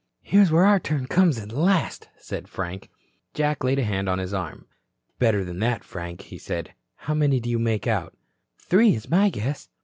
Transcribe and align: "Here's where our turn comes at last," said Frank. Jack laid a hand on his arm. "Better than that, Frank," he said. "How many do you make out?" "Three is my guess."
"Here's 0.23 0.49
where 0.51 0.65
our 0.65 0.79
turn 0.79 1.05
comes 1.05 1.37
at 1.37 1.51
last," 1.51 2.07
said 2.17 2.47
Frank. 2.47 2.89
Jack 3.35 3.63
laid 3.63 3.77
a 3.77 3.83
hand 3.83 4.09
on 4.09 4.17
his 4.17 4.33
arm. 4.33 4.65
"Better 5.19 5.45
than 5.45 5.59
that, 5.59 5.83
Frank," 5.83 6.21
he 6.21 6.39
said. 6.39 6.73
"How 6.95 7.13
many 7.13 7.39
do 7.39 7.51
you 7.51 7.59
make 7.59 7.85
out?" 7.85 8.17
"Three 8.57 8.95
is 8.95 9.11
my 9.11 9.29
guess." 9.29 9.69